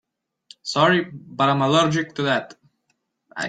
[0.63, 2.57] Sorry but I'm allergic to that.